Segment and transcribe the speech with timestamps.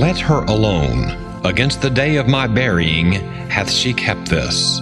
[0.00, 1.10] Let her alone.
[1.44, 3.12] Against the day of my burying
[3.50, 4.80] hath she kept this.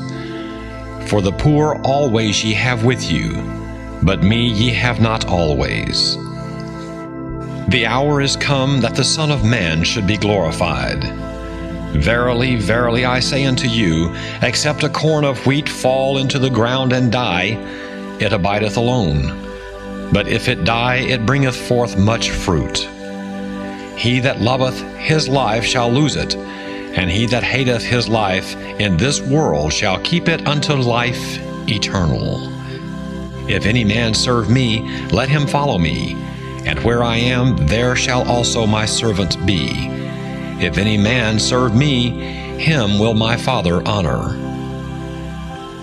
[1.08, 3.32] For the poor always ye have with you,
[4.04, 6.14] but me ye have not always.
[7.66, 11.02] The hour is come that the Son of Man should be glorified.
[11.96, 16.92] Verily, verily, I say unto you, except a corn of wheat fall into the ground
[16.92, 17.58] and die,
[18.20, 20.12] it abideth alone.
[20.12, 22.88] But if it die, it bringeth forth much fruit.
[23.98, 28.96] He that loveth his life shall lose it, and he that hateth his life in
[28.96, 32.38] this world shall keep it unto life eternal.
[33.50, 36.14] If any man serve me, let him follow me,
[36.64, 39.72] and where I am, there shall also my servant be.
[40.60, 42.10] If any man serve me,
[42.56, 44.36] him will my Father honor.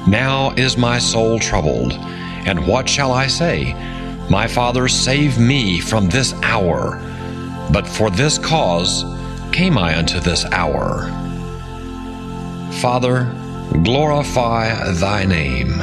[0.07, 3.73] Now is my soul troubled, and what shall I say?
[4.29, 7.01] My Father, save me from this hour.
[7.71, 9.03] But for this cause
[9.51, 11.09] came I unto this hour.
[12.81, 13.31] Father,
[13.83, 15.77] glorify thy name.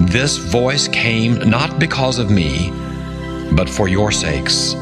[0.00, 2.70] This voice came not because of me,
[3.52, 4.74] but for your sakes.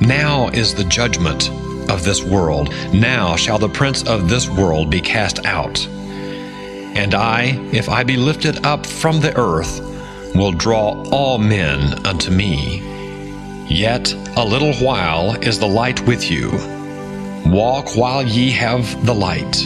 [0.00, 1.50] Now is the judgment
[1.90, 2.72] of this world.
[2.92, 5.86] Now shall the prince of this world be cast out.
[6.96, 9.80] And I, if I be lifted up from the earth,
[10.34, 12.93] will draw all men unto me.
[13.68, 16.50] Yet a little while is the light with you.
[17.46, 19.64] Walk while ye have the light,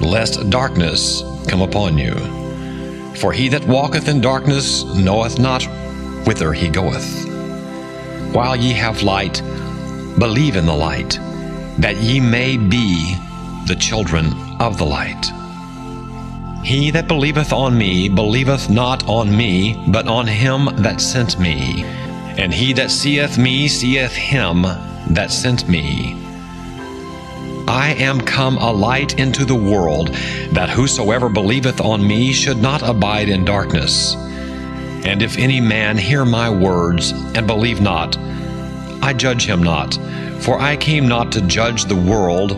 [0.00, 2.14] lest darkness come upon you.
[3.16, 5.62] For he that walketh in darkness knoweth not
[6.26, 7.26] whither he goeth.
[8.32, 9.42] While ye have light,
[10.18, 11.18] believe in the light,
[11.78, 13.14] that ye may be
[13.66, 15.26] the children of the light.
[16.64, 21.84] He that believeth on me believeth not on me, but on him that sent me.
[22.38, 26.14] And he that seeth me seeth him that sent me.
[27.66, 30.08] I am come a light into the world,
[30.52, 34.14] that whosoever believeth on me should not abide in darkness.
[35.04, 38.16] And if any man hear my words and believe not,
[39.02, 39.94] I judge him not,
[40.40, 42.56] for I came not to judge the world,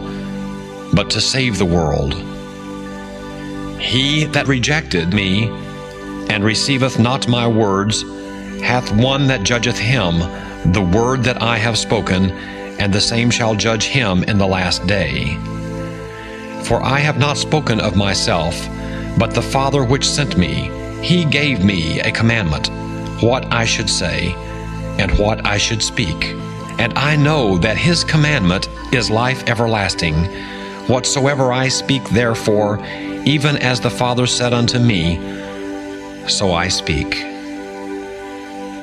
[0.95, 2.15] but to save the world.
[3.81, 5.49] He that rejected me
[6.29, 8.05] and receiveth not my words
[8.61, 10.19] hath one that judgeth him,
[10.73, 12.31] the word that I have spoken,
[12.79, 15.37] and the same shall judge him in the last day.
[16.65, 18.55] For I have not spoken of myself,
[19.19, 20.71] but the Father which sent me,
[21.03, 22.69] he gave me a commandment,
[23.23, 24.33] what I should say,
[24.99, 26.35] and what I should speak.
[26.79, 30.15] And I know that his commandment is life everlasting.
[30.87, 32.85] Whatsoever I speak, therefore,
[33.25, 35.19] even as the Father said unto me,
[36.29, 37.30] so I speak.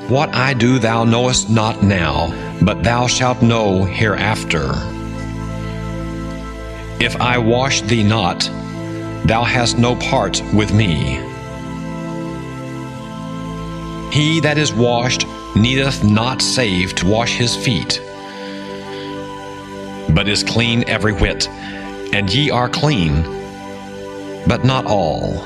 [0.10, 2.32] What I do thou knowest not now,
[2.62, 4.72] but thou shalt know hereafter.
[7.04, 8.50] If I wash thee not,
[9.26, 11.20] thou hast no part with me.
[14.10, 15.26] He that is washed
[15.58, 18.02] needeth not save to wash his feet,
[20.16, 21.50] but is clean every whit.
[22.14, 23.24] And ye are clean,
[24.48, 25.44] but not all.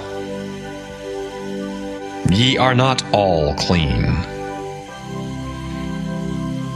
[2.29, 4.05] Ye are not all clean.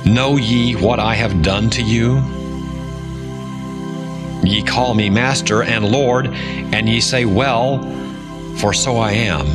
[0.05, 2.21] Know ye what I have done to you?
[4.43, 7.81] Ye call me Master and Lord, and ye say, Well,
[8.57, 9.47] for so I am.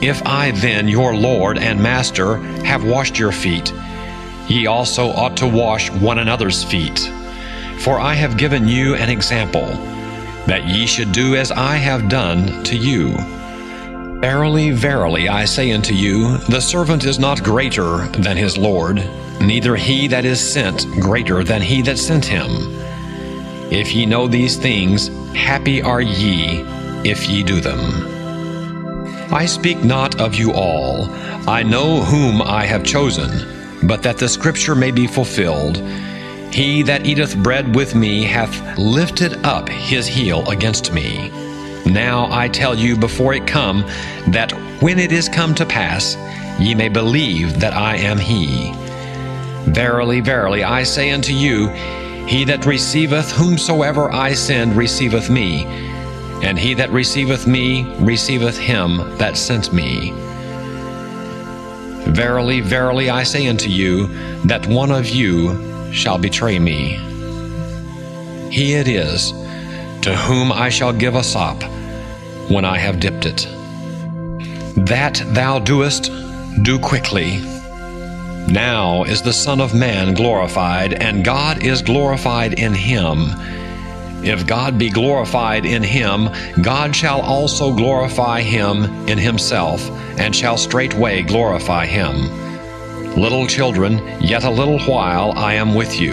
[0.00, 3.72] If I then, your Lord and Master, have washed your feet,
[4.46, 7.10] ye also ought to wash one another's feet.
[7.80, 9.66] For I have given you an example,
[10.46, 13.16] that ye should do as I have done to you.
[14.20, 18.98] Verily, verily, I say unto you, the servant is not greater than his Lord,
[19.42, 22.48] neither he that is sent greater than he that sent him.
[23.70, 26.64] If ye know these things, happy are ye
[27.04, 27.80] if ye do them.
[29.32, 31.08] I speak not of you all.
[31.48, 33.30] I know whom I have chosen,
[33.82, 35.78] but that the scripture may be fulfilled.
[36.52, 41.30] He that eateth bread with me hath lifted up his heel against me.
[41.86, 43.86] Now I tell you before it come,
[44.28, 44.52] that
[44.82, 46.14] when it is come to pass,
[46.60, 48.81] ye may believe that I am he.
[49.66, 51.68] Verily, verily, I say unto you,
[52.26, 55.64] he that receiveth whomsoever I send receiveth me,
[56.42, 60.12] and he that receiveth me receiveth him that sent me.
[62.12, 64.08] Verily, verily, I say unto you,
[64.44, 66.98] that one of you shall betray me.
[68.50, 69.32] He it is
[70.02, 71.62] to whom I shall give a sop
[72.50, 73.46] when I have dipped it.
[74.86, 76.10] That thou doest,
[76.62, 77.51] do quickly.
[78.48, 83.28] Now is the Son of Man glorified, and God is glorified in him.
[84.24, 86.28] If God be glorified in him,
[86.60, 92.30] God shall also glorify him in himself, and shall straightway glorify him.
[93.16, 96.12] Little children, yet a little while I am with you.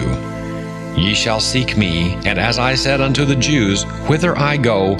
[0.96, 4.96] Ye shall seek me, and as I said unto the Jews, Whither I go,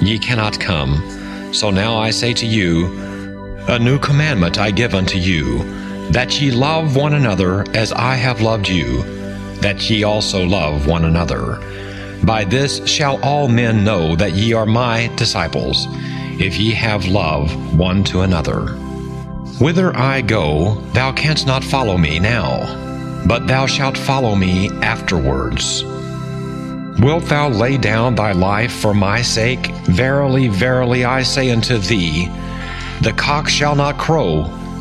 [0.00, 1.52] ye cannot come.
[1.52, 2.86] So now I say to you,
[3.68, 5.62] A new commandment I give unto you,
[6.10, 9.02] that ye love one another as I have loved you,
[9.60, 11.60] that ye also love one another.
[12.24, 15.86] By this shall all men know that ye are my disciples,
[16.40, 18.68] if ye have love one to another.
[19.60, 25.84] Whither I go, thou canst not follow me now, but thou shalt follow me afterwards.
[27.00, 29.66] Wilt thou lay down thy life for my sake?
[29.84, 32.26] Verily, verily, I say unto thee,
[33.02, 34.50] the cock shall not crow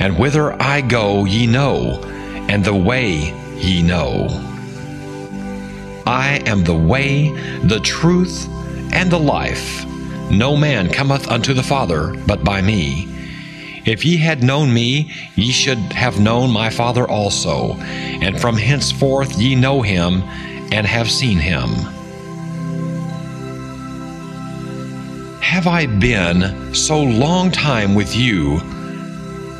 [0.00, 2.02] And whither I go, ye know,
[2.48, 4.28] and the way ye know.
[6.06, 7.28] I am the way,
[7.64, 8.48] the truth,
[8.92, 9.84] and the life.
[10.30, 13.06] No man cometh unto the Father but by me.
[13.84, 19.38] If ye had known me, ye should have known my Father also, and from henceforth
[19.38, 20.22] ye know him
[20.72, 21.68] and have seen him.
[25.42, 28.60] Have I been so long time with you,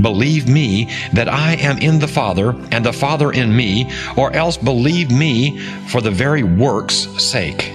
[0.00, 4.56] Believe me that I am in the Father, and the Father in me, or else
[4.56, 5.58] believe me
[5.88, 7.72] for the very works' sake.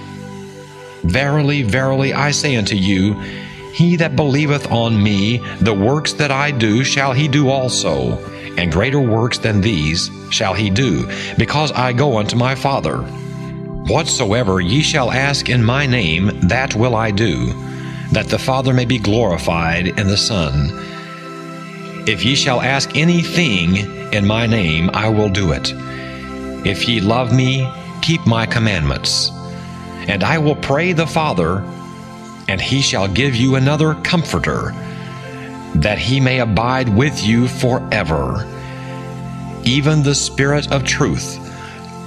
[1.04, 3.14] Verily, verily, I say unto you,
[3.72, 8.18] he that believeth on me, the works that I do shall he do also,
[8.56, 12.98] and greater works than these shall he do, because I go unto my Father.
[12.98, 17.52] Whatsoever ye shall ask in my name, that will I do,
[18.12, 20.97] that the Father may be glorified in the Son.
[22.08, 23.76] If ye shall ask anything
[24.14, 25.74] in my name, I will do it.
[26.66, 27.70] If ye love me,
[28.00, 29.30] keep my commandments.
[30.08, 31.58] And I will pray the Father,
[32.48, 34.72] and he shall give you another comforter,
[35.74, 38.46] that he may abide with you forever.
[39.64, 41.36] Even the Spirit of truth,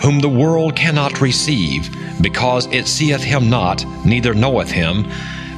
[0.02, 5.06] whom the world cannot receive, because it seeth him not, neither knoweth him,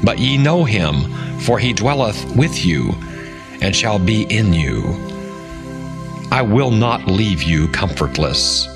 [0.03, 2.93] but ye know him, for he dwelleth with you,
[3.63, 4.93] and shall be in you.
[6.31, 8.67] I will not leave you comfortless.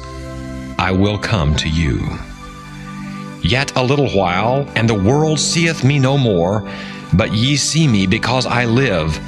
[0.80, 2.00] I will come to you.
[3.42, 6.68] Yet a little while, and the world seeth me no more,
[7.14, 9.20] but ye see me because I live.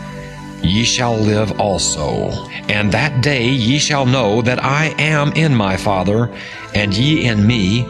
[0.64, 2.32] Ye shall live also.
[2.70, 6.34] And that day ye shall know that I am in my Father,
[6.74, 7.86] and ye in me,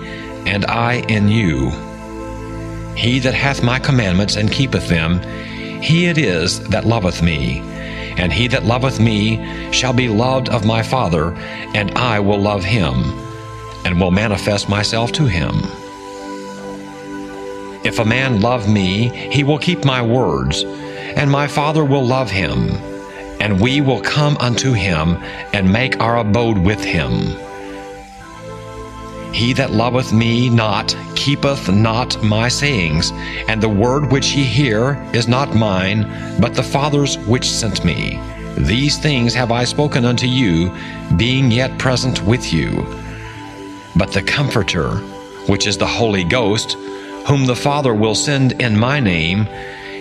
[0.47, 1.69] and I in you.
[2.95, 5.19] He that hath my commandments and keepeth them,
[5.81, 7.59] he it is that loveth me.
[8.17, 11.33] And he that loveth me shall be loved of my Father,
[11.73, 12.95] and I will love him,
[13.85, 15.53] and will manifest myself to him.
[17.85, 22.29] If a man love me, he will keep my words, and my Father will love
[22.29, 22.71] him,
[23.39, 25.15] and we will come unto him
[25.53, 27.37] and make our abode with him.
[29.31, 33.11] He that loveth me not keepeth not my sayings,
[33.47, 36.05] and the word which ye hear is not mine,
[36.39, 38.19] but the Father's which sent me.
[38.57, 40.75] These things have I spoken unto you,
[41.15, 42.85] being yet present with you.
[43.95, 44.97] But the Comforter,
[45.47, 46.73] which is the Holy Ghost,
[47.27, 49.45] whom the Father will send in my name,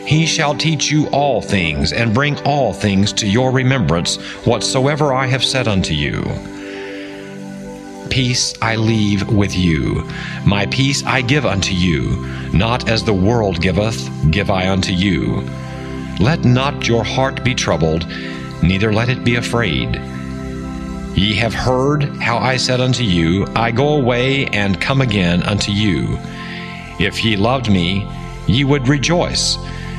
[0.07, 4.17] he shall teach you all things, and bring all things to your remembrance,
[4.47, 6.25] whatsoever I have said unto you.
[8.11, 10.09] Peace I leave with you,
[10.47, 15.43] my peace I give unto you, not as the world giveth, give I unto you.
[16.19, 18.09] Let not your heart be troubled,
[18.63, 19.97] neither let it be afraid.
[21.15, 25.71] Ye have heard how I said unto you, I go away and come again unto
[25.71, 26.19] you.
[26.99, 28.11] If ye loved me,
[28.47, 29.59] ye would rejoice,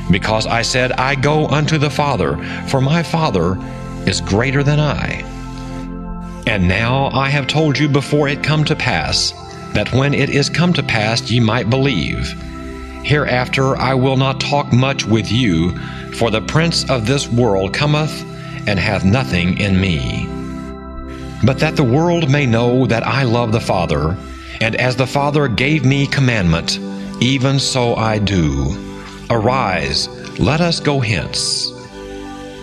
[0.10, 2.38] because I said, I go unto the Father,
[2.68, 3.58] for my Father
[4.08, 5.29] is greater than I.
[6.50, 9.32] And now I have told you before it come to pass,
[9.74, 12.34] that when it is come to pass ye might believe.
[13.03, 15.77] Hereafter I will not talk much with you,
[16.15, 18.25] for the prince of this world cometh
[18.68, 20.27] and hath nothing in me
[21.44, 24.18] but that the world may know that I love the Father,
[24.60, 26.79] and as the Father gave me commandment,
[27.22, 28.75] even so I do.
[29.29, 31.72] Arise, let us go hence.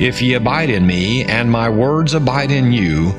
[0.00, 3.12] If ye abide in me, and my words abide in you,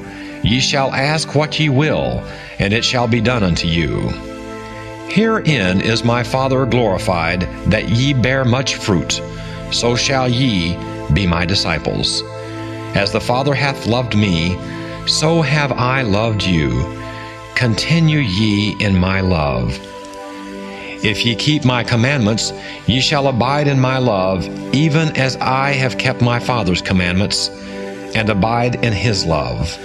[0.43, 2.23] ye shall ask what ye will,
[2.57, 4.09] and it shall be done unto you.
[5.09, 9.21] Herein is my Father glorified, that ye bear much fruit,
[9.71, 10.77] so shall ye
[11.13, 12.23] be my disciples.
[12.95, 14.57] As the Father hath loved me,
[15.05, 16.69] so have I loved you.
[17.55, 19.77] Continue ye in my love.
[21.01, 22.51] If ye keep my commandments,
[22.85, 27.49] ye shall abide in my love, even as I have kept my Father's commandments,
[28.15, 29.77] and abide in his love.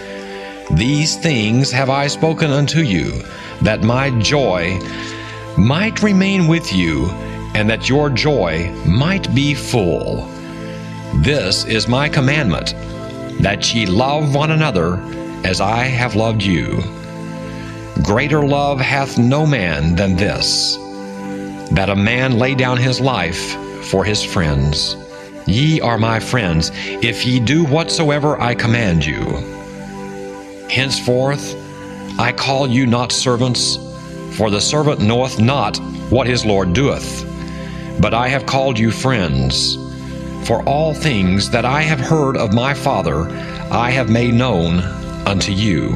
[0.72, 3.22] These things have I spoken unto you,
[3.62, 4.80] that my joy
[5.56, 7.10] might remain with you,
[7.54, 10.28] and that your joy might be full.
[11.22, 12.74] This is my commandment
[13.40, 14.96] that ye love one another
[15.44, 16.82] as I have loved you.
[18.02, 20.76] Greater love hath no man than this,
[21.74, 24.96] that a man lay down his life for his friends.
[25.46, 29.20] Ye are my friends, if ye do whatsoever I command you.
[30.70, 31.54] Henceforth
[32.18, 33.76] I call you not servants,
[34.36, 35.76] for the servant knoweth not
[36.10, 37.24] what his Lord doeth.
[38.00, 39.76] But I have called you friends.
[40.46, 43.28] For all things that I have heard of my Father,
[43.72, 44.78] I have made known
[45.26, 45.94] unto you.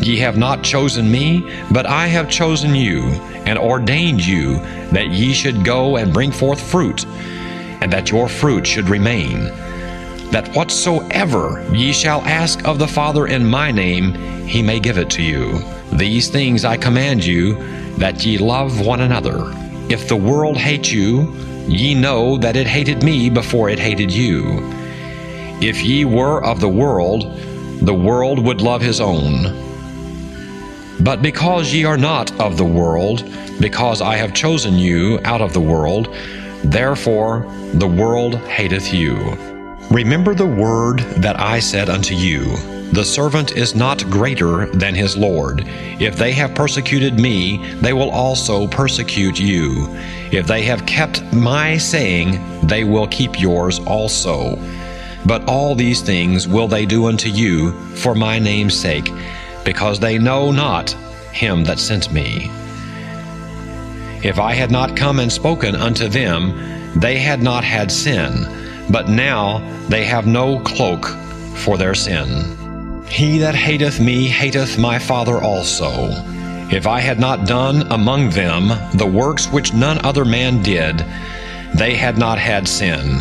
[0.00, 3.02] Ye have not chosen me, but I have chosen you,
[3.46, 4.54] and ordained you
[4.92, 7.06] that ye should go and bring forth fruit,
[7.80, 9.44] and that your fruit should remain,
[10.30, 14.14] that whatsoever ye shall ask of the Father in my name,
[14.46, 15.58] he may give it to you.
[15.92, 17.54] These things I command you,
[17.96, 19.52] that ye love one another.
[19.88, 21.34] If the world hate you,
[21.70, 24.58] Ye know that it hated me before it hated you.
[25.60, 27.38] If ye were of the world,
[27.80, 29.69] the world would love his own.
[31.02, 33.24] But because ye are not of the world,
[33.58, 36.14] because I have chosen you out of the world,
[36.62, 39.16] therefore the world hateth you.
[39.90, 42.56] Remember the word that I said unto you
[42.92, 45.64] The servant is not greater than his Lord.
[46.00, 49.86] If they have persecuted me, they will also persecute you.
[50.32, 54.58] If they have kept my saying, they will keep yours also.
[55.24, 59.08] But all these things will they do unto you for my name's sake,
[59.64, 60.90] because they know not
[61.32, 62.50] him that sent me.
[64.22, 68.46] If I had not come and spoken unto them, they had not had sin,
[68.90, 71.06] but now they have no cloak
[71.56, 73.04] for their sin.
[73.06, 76.10] He that hateth me hateth my Father also.
[76.70, 81.04] If I had not done among them the works which none other man did,
[81.74, 83.18] they had not had sin.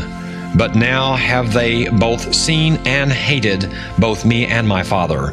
[0.56, 5.32] But now have they both seen and hated both me and my Father.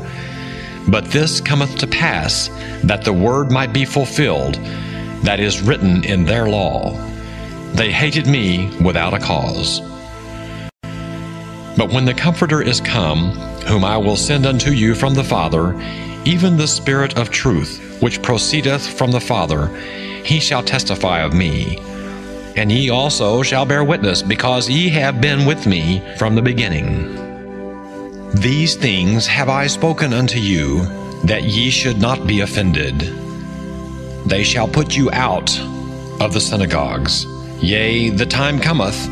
[0.88, 2.48] But this cometh to pass,
[2.84, 4.54] that the word might be fulfilled,
[5.22, 6.92] that is written in their law.
[7.72, 9.80] They hated me without a cause.
[11.76, 13.32] But when the Comforter is come,
[13.66, 15.74] whom I will send unto you from the Father,
[16.24, 19.66] even the Spirit of truth, which proceedeth from the Father,
[20.24, 21.78] he shall testify of me.
[22.56, 27.25] And ye also shall bear witness, because ye have been with me from the beginning.
[28.40, 30.84] These things have I spoken unto you,
[31.24, 33.12] that ye should not be offended.
[34.26, 35.58] they shall put you out
[36.20, 37.26] of the synagogues.
[37.62, 39.06] Yea, the time cometh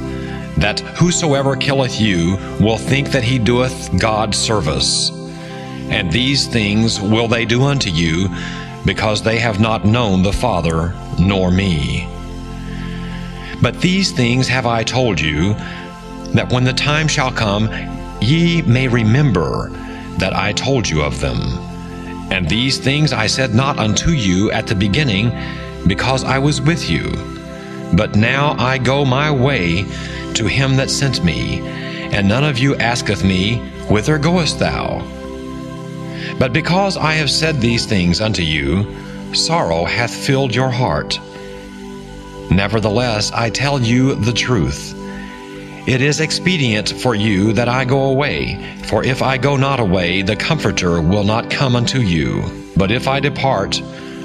[0.56, 5.10] that whosoever killeth you will think that he doeth God service.
[5.88, 8.28] And these things will they do unto you,
[8.84, 12.08] because they have not known the Father nor me.
[13.62, 15.54] But these things have I told you,
[16.34, 17.68] that when the time shall come,
[18.24, 19.68] ye may remember
[20.18, 21.38] that I told you of them.
[22.32, 25.30] And these things I said not unto you at the beginning,
[25.86, 27.12] because I was with you.
[27.94, 29.82] But now I go my way
[30.34, 33.58] to him that sent me, and none of you asketh me,
[33.90, 35.02] Whither goest thou?
[36.38, 38.86] But because I have said these things unto you,
[39.34, 41.20] sorrow hath filled your heart.
[42.50, 44.94] Nevertheless, I tell you the truth.
[45.86, 50.22] It is expedient for you that I go away, for if I go not away,
[50.22, 52.42] the Comforter will not come unto you.
[52.74, 53.82] But if I depart,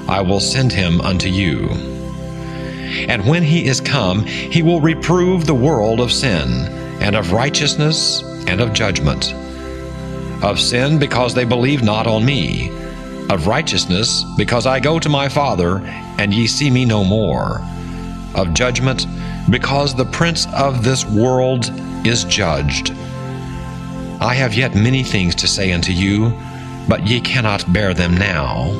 [0.08, 1.68] I will send him unto you.
[3.08, 6.48] And when he is come, he will reprove the world of sin,
[7.02, 9.34] and of righteousness, and of judgment.
[10.42, 12.70] Of sin, because they believe not on me.
[13.28, 15.80] Of righteousness, because I go to my Father,
[16.18, 17.60] and ye see me no more.
[18.34, 19.06] Of judgment,
[19.50, 21.70] because the prince of this world
[22.06, 22.92] is judged.
[24.20, 26.32] I have yet many things to say unto you,
[26.88, 28.70] but ye cannot bear them now.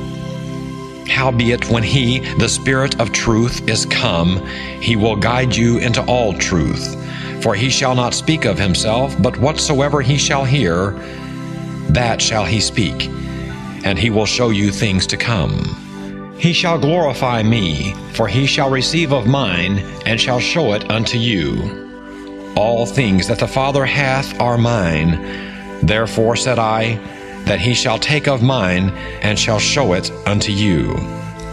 [1.08, 4.44] Howbeit, when he, the Spirit of truth, is come,
[4.80, 6.96] he will guide you into all truth.
[7.42, 10.92] For he shall not speak of himself, but whatsoever he shall hear,
[11.88, 13.08] that shall he speak,
[13.84, 15.89] and he will show you things to come.
[16.40, 21.18] He shall glorify me, for he shall receive of mine, and shall show it unto
[21.18, 22.52] you.
[22.56, 25.20] All things that the Father hath are mine.
[25.82, 26.94] Therefore said I,
[27.44, 28.88] that he shall take of mine,
[29.20, 30.94] and shall show it unto you.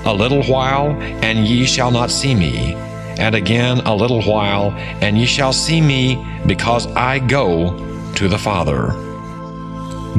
[0.05, 2.73] A little while, and ye shall not see me,
[3.19, 4.71] and again a little while,
[5.01, 7.77] and ye shall see me, because I go
[8.15, 8.93] to the Father.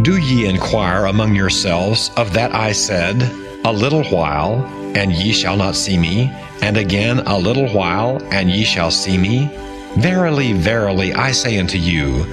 [0.02, 4.64] Do ye inquire among yourselves of that I said, A little while,
[4.96, 9.18] and ye shall not see me, and again a little while, and ye shall see
[9.18, 9.50] me?
[9.98, 12.24] Verily, verily, I say unto you,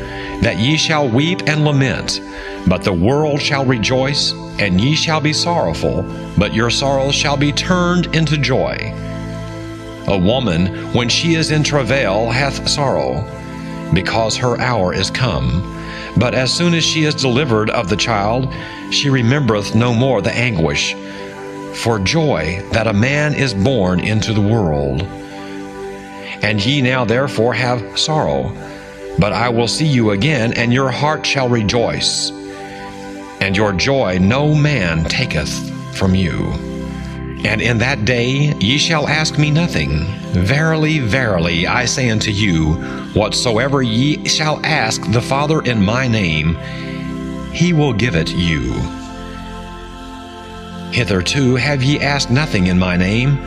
[0.44, 2.22] that ye shall weep and lament,
[2.68, 6.04] but the world shall rejoice, and ye shall be sorrowful,
[6.38, 8.78] but your sorrows shall be turned into joy.
[10.08, 13.26] A woman, when she is in travail, hath sorrow,
[13.94, 15.74] because her hour is come.
[16.16, 18.54] But as soon as she is delivered of the child,
[18.90, 20.96] she remembereth no more the anguish
[21.76, 25.02] for joy that a man is born into the world.
[26.42, 28.52] And ye now therefore have sorrow,
[29.20, 32.32] but I will see you again, and your heart shall rejoice,
[33.42, 35.54] and your joy no man taketh
[35.96, 36.52] from you.
[37.46, 40.06] And in that day ye shall ask me nothing.
[40.34, 42.74] Verily, verily, I say unto you,
[43.14, 46.56] whatsoever ye shall ask the Father in my name,
[47.54, 48.74] he will give it you.
[50.96, 53.38] Hitherto have ye asked nothing in my name.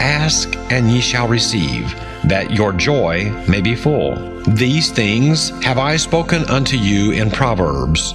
[0.00, 4.14] Ask, and ye shall receive, that your joy may be full.
[4.46, 8.14] These things have I spoken unto you in Proverbs.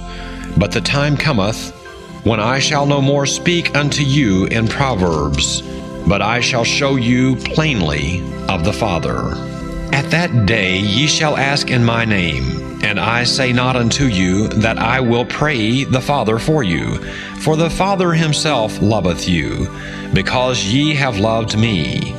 [0.56, 1.70] But the time cometh
[2.24, 5.62] when I shall no more speak unto you in Proverbs,
[6.08, 9.30] but I shall show you plainly of the Father.
[9.92, 14.48] At that day ye shall ask in my name, and I say not unto you
[14.48, 16.96] that I will pray the Father for you,
[17.40, 19.68] for the Father himself loveth you,
[20.12, 22.12] because ye have loved me,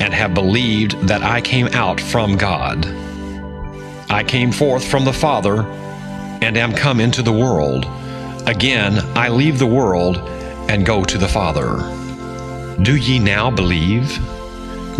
[0.00, 2.86] and have believed that I came out from God.
[4.08, 5.62] I came forth from the Father,
[6.42, 7.84] and am come into the world.
[8.46, 10.16] Again, I leave the world
[10.70, 11.78] and go to the Father.
[12.82, 14.18] Do ye now believe?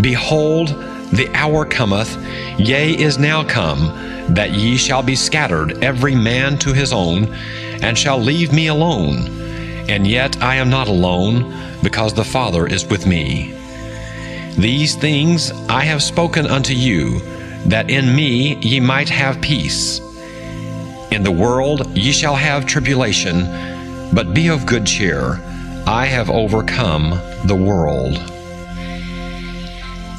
[0.01, 0.71] Behold,
[1.13, 2.17] the hour cometh,
[2.59, 3.89] yea, is now come,
[4.35, 7.25] that ye shall be scattered, every man to his own,
[7.83, 9.29] and shall leave me alone.
[9.89, 13.57] And yet I am not alone, because the Father is with me.
[14.57, 17.21] These things I have spoken unto you,
[17.67, 20.01] that in me ye might have peace.
[21.11, 25.41] In the world ye shall have tribulation, but be of good cheer.
[25.87, 27.11] I have overcome
[27.47, 28.19] the world.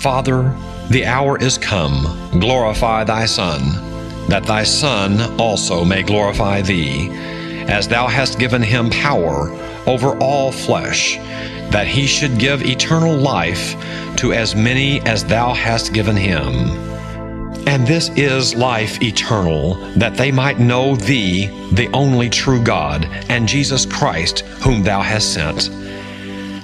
[0.01, 0.53] Father,
[0.91, 2.03] the hour is come.
[2.37, 3.61] Glorify thy Son,
[4.27, 7.07] that thy Son also may glorify thee,
[7.69, 9.49] as thou hast given him power
[9.87, 11.15] over all flesh,
[11.71, 13.73] that he should give eternal life
[14.17, 16.51] to as many as thou hast given him.
[17.67, 23.47] And this is life eternal, that they might know thee, the only true God, and
[23.47, 25.69] Jesus Christ, whom thou hast sent.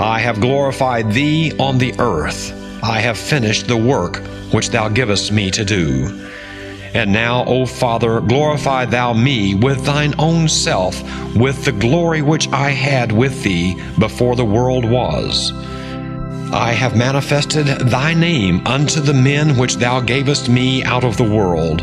[0.01, 2.56] I have glorified thee on the earth.
[2.83, 4.17] I have finished the work
[4.51, 6.27] which thou givest me to do.
[6.93, 11.01] And now, O Father, glorify thou me with thine own self,
[11.35, 15.51] with the glory which I had with thee before the world was.
[16.53, 21.29] I have manifested thy name unto the men which thou gavest me out of the
[21.29, 21.81] world.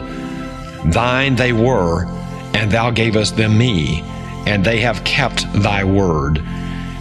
[0.87, 2.07] Thine they were,
[2.55, 4.03] and thou gavest them me,
[4.47, 6.43] and they have kept thy word.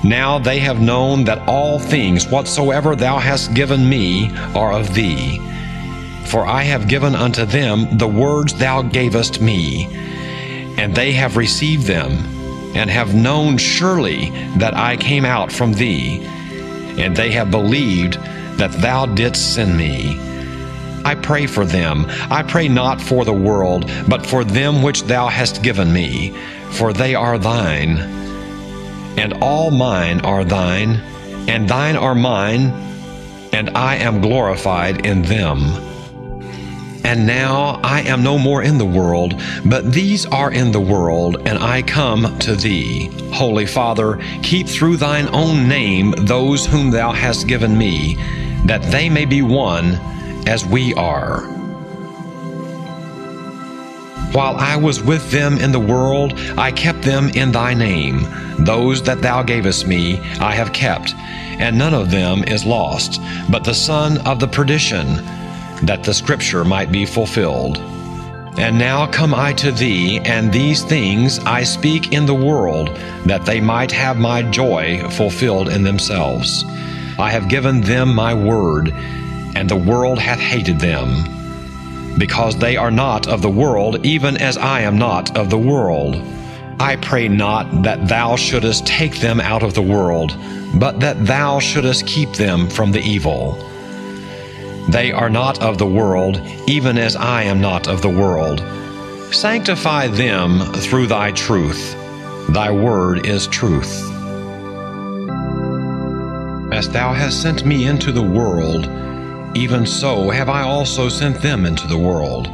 [0.04, 5.40] Now they have known that all things whatsoever thou hast given me are of thee.
[6.26, 9.88] For I have given unto them the words thou gavest me,
[10.78, 12.12] and they have received them,
[12.76, 16.28] and have known surely that I came out from thee
[16.98, 18.16] and they have believed
[18.58, 20.18] that thou didst send me.
[21.06, 22.06] I pray for them.
[22.32, 26.34] I pray not for the world, but for them which thou hast given me,
[26.72, 28.23] for they are thine.
[29.18, 31.02] And all mine are thine,
[31.48, 32.72] and thine are mine,
[33.52, 35.60] and I am glorified in them.
[37.06, 41.48] And now I am no more in the world, but these are in the world,
[41.48, 43.10] and I come to thee.
[43.32, 48.16] Holy Father, keep through thine own name those whom thou hast given me,
[48.66, 49.96] that they may be one
[50.48, 51.44] as we are.
[54.34, 58.26] While I was with them in the world, I kept them in thy name.
[58.58, 63.64] Those that thou gavest me, I have kept, and none of them is lost, but
[63.64, 65.18] the son of the perdition
[65.86, 67.78] that the scripture might be fulfilled.
[68.58, 72.88] And now come I to thee, and these things I speak in the world,
[73.26, 76.64] that they might have my joy fulfilled in themselves.
[77.20, 78.92] I have given them my word,
[79.56, 81.43] and the world hath hated them,
[82.18, 86.16] because they are not of the world, even as I am not of the world.
[86.80, 90.36] I pray not that thou shouldest take them out of the world,
[90.76, 93.54] but that thou shouldest keep them from the evil.
[94.90, 98.60] They are not of the world, even as I am not of the world.
[99.34, 101.96] Sanctify them through thy truth.
[102.50, 104.04] Thy word is truth.
[106.74, 108.88] As thou hast sent me into the world,
[109.56, 112.48] even so have I also sent them into the world.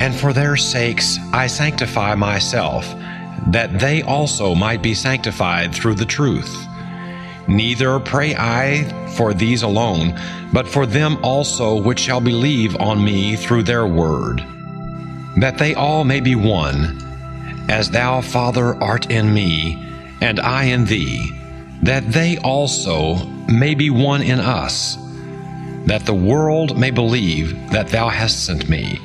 [0.00, 2.86] And for their sakes I sanctify myself,
[3.48, 6.66] that they also might be sanctified through the truth.
[7.48, 8.84] Neither pray I
[9.16, 10.18] for these alone,
[10.52, 14.44] but for them also which shall believe on me through their word,
[15.38, 16.98] that they all may be one,
[17.68, 19.82] as thou, Father, art in me,
[20.20, 21.30] and I in thee,
[21.82, 23.16] that they also
[23.48, 24.98] may be one in us,
[25.88, 29.00] that the world may believe that thou hast sent me.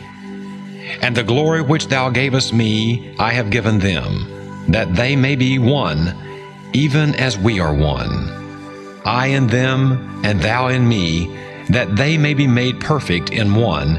[1.02, 5.60] And the glory which thou gavest me I have given them, that they may be
[5.60, 6.13] one
[6.74, 8.30] even as we are one.
[9.06, 11.28] I in them, and thou in me,
[11.69, 13.98] that they may be made perfect in one,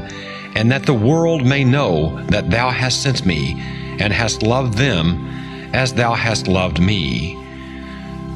[0.55, 3.53] and that the world may know that thou hast sent me,
[3.99, 5.27] and hast loved them
[5.73, 7.41] as thou hast loved me.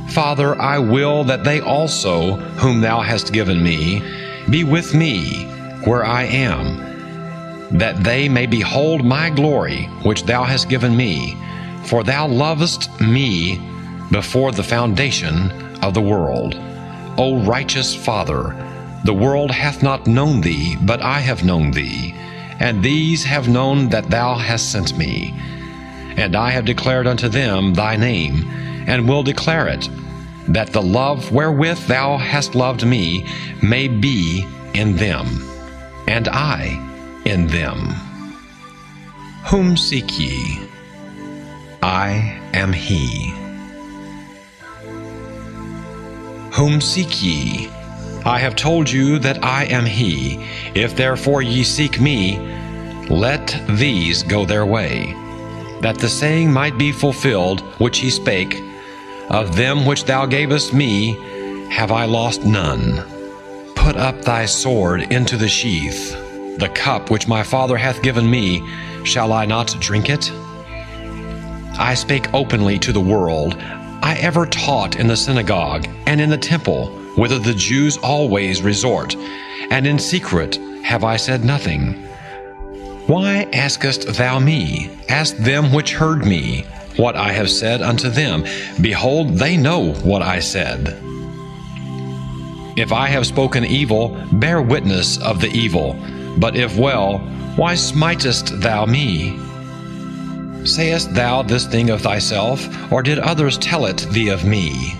[0.10, 4.02] Father, I will that they also, whom thou hast given me,
[4.50, 5.46] be with me
[5.86, 11.38] where I am, that they may behold my glory which thou hast given me,
[11.86, 13.62] for thou lovest me
[14.12, 15.52] before the foundation
[15.84, 16.56] of the world.
[17.18, 18.56] O righteous Father,
[19.06, 22.14] the world hath not known thee, but I have known thee,
[22.60, 25.34] and these have known that thou hast sent me.
[26.18, 28.46] And I have declared unto them thy name,
[28.88, 29.90] and will declare it,
[30.50, 33.26] that the love wherewith thou hast loved me
[33.62, 35.28] may be in them,
[36.08, 36.86] and I
[37.26, 37.78] in them.
[39.46, 40.60] Whom seek ye?
[41.82, 43.34] I am he.
[46.54, 47.70] Whom seek ye?
[48.26, 50.44] I have told you that I am he.
[50.76, 52.38] If therefore ye seek me,
[53.10, 55.14] let these go their way,
[55.82, 58.62] that the saying might be fulfilled which he spake,
[59.30, 61.14] Of them which thou gavest me
[61.70, 63.04] have I lost none.
[63.76, 66.14] Put up thy sword into the sheath.
[66.58, 68.68] The cup which my Father hath given me,
[69.04, 70.32] shall I not drink it?
[71.78, 73.56] I spake openly to the world.
[74.02, 79.16] I ever taught in the synagogue and in the temple, whither the Jews always resort,
[79.70, 81.94] and in secret have I said nothing.
[83.06, 84.90] Why askest thou me?
[85.08, 86.66] Ask them which heard me
[87.00, 88.44] what I have said unto them.
[88.82, 91.00] Behold, they know what I said.
[92.78, 95.96] If I have spoken evil, bear witness of the evil.
[96.38, 97.20] But if well,
[97.56, 99.38] why smitest thou me?
[100.66, 104.94] Sayest thou this thing of thyself, or did others tell it thee of me?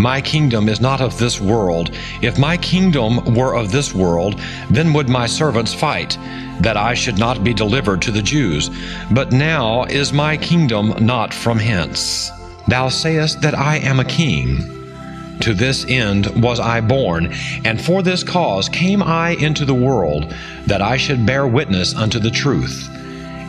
[0.00, 1.90] My kingdom is not of this world.
[2.22, 6.16] If my kingdom were of this world, then would my servants fight,
[6.60, 8.70] that I should not be delivered to the Jews.
[9.10, 12.30] But now is my kingdom not from hence.
[12.66, 15.36] Thou sayest that I am a king.
[15.40, 17.34] To this end was I born,
[17.66, 20.34] and for this cause came I into the world,
[20.64, 22.88] that I should bear witness unto the truth.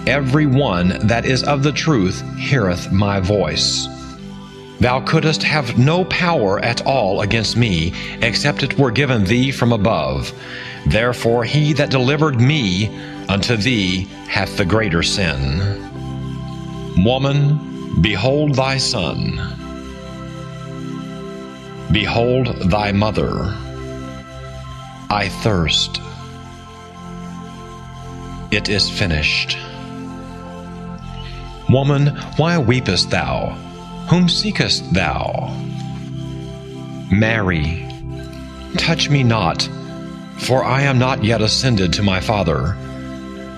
[0.06, 3.88] Every one that is of the truth heareth my voice.
[4.82, 9.72] Thou couldst have no power at all against me, except it were given thee from
[9.72, 10.34] above.
[10.88, 12.88] Therefore he that delivered me
[13.30, 15.60] unto thee hath the greater sin.
[17.06, 19.40] Woman, behold thy son.
[21.92, 23.56] Behold thy mother.
[25.12, 26.02] I thirst.
[28.50, 29.60] It is finished.
[31.70, 33.56] Woman, why weepest thou?
[34.10, 35.56] Whom seekest thou?
[37.12, 37.88] Mary,
[38.78, 39.70] touch me not,
[40.38, 42.78] for I am not yet ascended to my Father.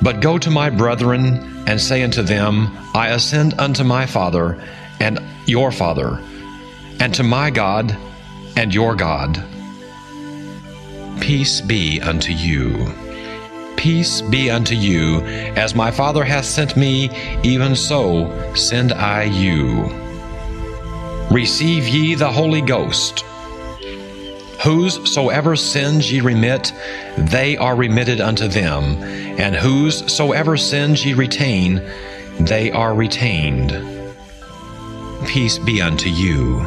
[0.02, 4.62] But go to my brethren, and say unto them, I ascend unto my Father,
[5.00, 6.20] and your Father,
[7.00, 7.96] and to my God,
[8.58, 9.44] and your God.
[11.22, 12.92] Peace be unto you.
[13.78, 15.22] Peace be unto you.
[15.56, 17.10] As my Father hath sent me,
[17.44, 20.03] even so send I you.
[21.32, 23.24] Receive ye the Holy Ghost.
[24.64, 26.72] Whosesoever sins ye remit,
[27.18, 31.82] they are remitted unto them, and whosesoever sins ye retain,
[32.40, 33.72] they are retained.
[35.28, 36.66] Peace be unto you.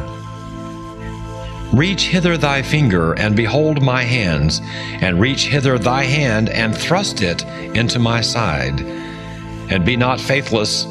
[1.73, 4.61] Reach hither thy finger, and behold my hands,
[5.01, 7.43] and reach hither thy hand, and thrust it
[7.75, 8.79] into my side.
[9.69, 10.85] And be not faithless,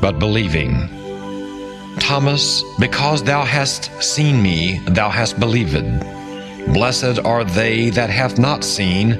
[0.00, 0.95] but believing.
[1.98, 6.00] Thomas, because thou hast seen me, thou hast believed.
[6.72, 9.12] Blessed are they that have not seen,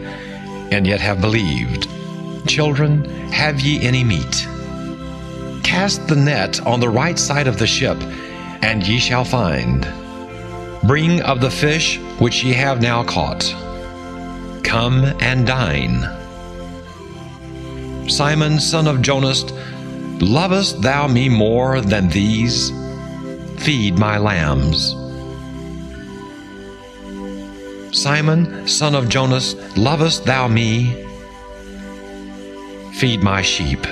[0.72, 1.88] and yet have believed.
[2.46, 4.46] Children, have ye any meat?
[5.62, 8.00] Cast the net on the right side of the ship,
[8.62, 9.86] and ye shall find.
[10.84, 13.42] Bring of the fish which ye have now caught.
[14.62, 16.04] Come and dine.
[18.08, 19.44] Simon, son of Jonas,
[20.20, 22.70] Lovest thou me more than these?
[23.58, 24.94] Feed my lambs.
[27.96, 31.04] Simon, son of Jonas, lovest thou me?
[32.94, 33.86] Feed my sheep.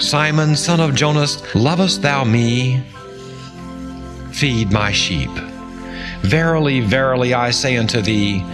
[0.00, 2.82] Simon, son of Jonas, lovest thou me?
[4.32, 5.30] Feed my sheep.
[6.22, 8.44] Verily, verily, I say unto thee,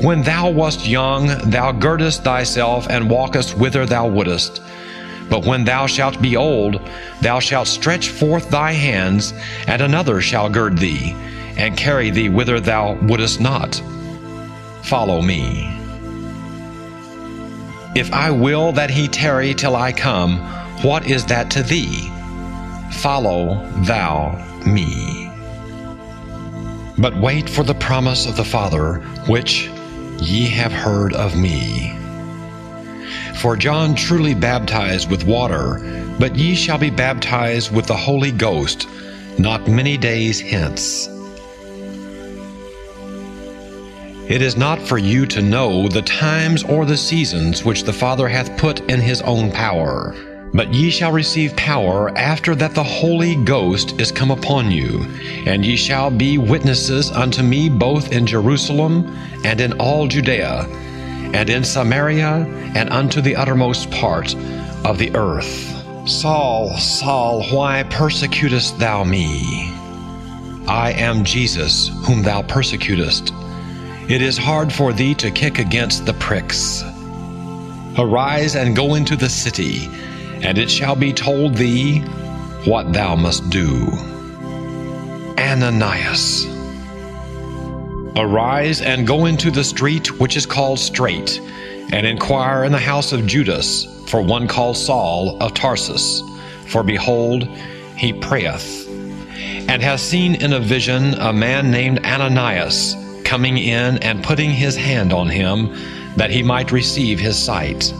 [0.00, 4.62] when thou wast young, thou girdest thyself and walkest whither thou wouldest.
[5.28, 6.80] But when thou shalt be old,
[7.20, 9.34] thou shalt stretch forth thy hands,
[9.66, 11.12] and another shall gird thee,
[11.56, 13.80] and carry thee whither thou wouldest not.
[14.82, 15.68] Follow me.
[17.94, 20.38] If I will that he tarry till I come,
[20.82, 22.08] what is that to thee?
[22.92, 24.32] Follow thou
[24.66, 25.30] me.
[26.98, 29.70] But wait for the promise of the Father, which
[30.20, 31.96] ye have heard of me.
[33.40, 38.86] For John truly baptized with water, but ye shall be baptized with the Holy Ghost
[39.38, 41.08] not many days hence.
[44.28, 48.28] It is not for you to know the times or the seasons which the Father
[48.28, 50.14] hath put in his own power.
[50.52, 55.04] But ye shall receive power after that the Holy Ghost is come upon you,
[55.46, 59.06] and ye shall be witnesses unto me both in Jerusalem
[59.44, 60.66] and in all Judea,
[61.32, 64.34] and in Samaria, and unto the uttermost part
[64.84, 65.68] of the earth.
[66.08, 69.72] Saul, Saul, why persecutest thou me?
[70.66, 73.32] I am Jesus, whom thou persecutest.
[74.08, 76.82] It is hard for thee to kick against the pricks.
[77.96, 79.88] Arise and go into the city
[80.42, 82.00] and it shall be told thee
[82.64, 83.90] what thou must do.
[85.38, 86.46] Ananias.
[88.16, 91.40] Arise and go into the street which is called Straight,
[91.92, 96.22] and inquire in the house of Judas for one called Saul of Tarsus.
[96.66, 97.44] For behold,
[97.96, 98.88] he prayeth,
[99.68, 104.76] and hath seen in a vision a man named Ananias coming in and putting his
[104.76, 105.74] hand on him,
[106.16, 107.94] that he might receive his sight.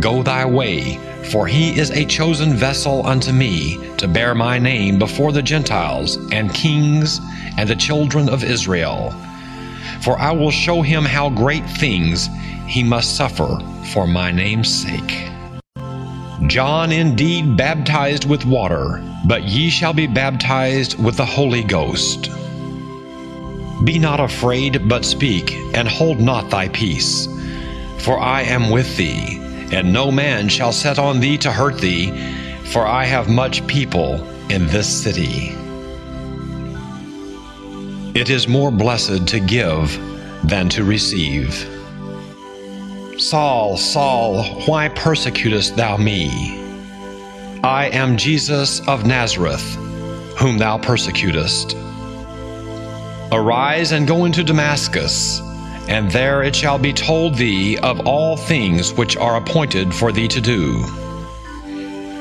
[0.00, 0.98] Go thy way
[1.30, 6.16] for he is a chosen vessel unto me to bear my name before the Gentiles
[6.32, 7.20] and kings
[7.56, 9.14] and the children of Israel.
[10.00, 12.28] For I will show him how great things
[12.66, 13.58] he must suffer
[13.92, 15.28] for my name's sake.
[16.46, 22.30] John indeed baptized with water, but ye shall be baptized with the Holy Ghost.
[23.84, 27.26] Be not afraid, but speak, and hold not thy peace.
[27.98, 32.10] For I am with thee, and no man shall set on thee to hurt thee,
[32.64, 35.54] for I have much people in this city.
[38.14, 39.98] It is more blessed to give
[40.44, 41.54] than to receive.
[43.18, 46.30] Saul, Saul, why persecutest thou me?
[47.62, 49.74] I am Jesus of Nazareth,
[50.38, 51.76] whom thou persecutest.
[53.32, 55.40] Arise and go into Damascus,
[55.88, 60.28] and there it shall be told thee of all things which are appointed for thee
[60.28, 60.84] to do.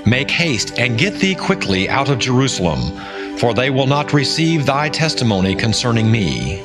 [0.05, 4.87] Make haste and get thee quickly out of Jerusalem, for they will not receive thy
[4.87, 6.63] testimony concerning me.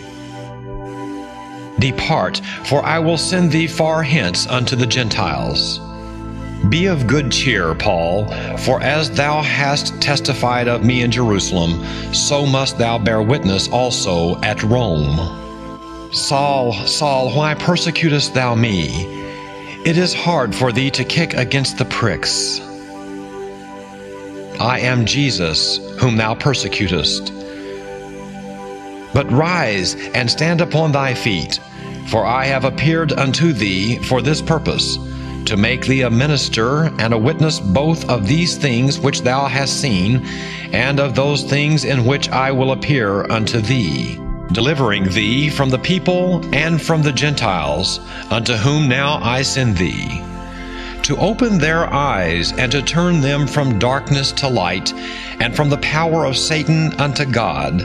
[1.81, 5.81] Depart, for I will send thee far hence unto the Gentiles.
[6.69, 11.85] Be of good cheer, Paul, for as thou hast testified of me in Jerusalem,
[12.15, 15.42] so must thou bear witness also at Rome.
[16.13, 19.07] Saul, Saul, why persecutest thou me?
[19.87, 22.61] It is hard for thee to kick against the pricks.
[24.61, 27.33] I am Jesus, whom thou persecutest.
[29.15, 31.59] But rise and stand upon thy feet,
[32.09, 34.99] for I have appeared unto thee for this purpose
[35.47, 39.81] to make thee a minister and a witness both of these things which thou hast
[39.81, 40.27] seen,
[40.73, 44.21] and of those things in which I will appear unto thee,
[44.53, 50.23] delivering thee from the people and from the Gentiles, unto whom now I send thee,
[51.03, 54.93] to open their eyes and to turn them from darkness to light,
[55.41, 57.81] and from the power of Satan unto God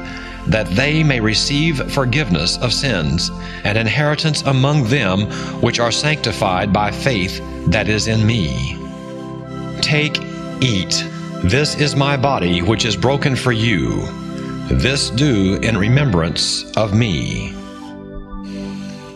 [0.47, 3.31] that they may receive forgiveness of sins,
[3.63, 5.21] and inheritance among them
[5.61, 8.77] which are sanctified by faith that is in me.
[9.81, 10.21] Take,
[10.61, 11.05] eat.
[11.43, 14.26] This is my body which is broken for you.
[14.69, 17.53] This do in remembrance of me.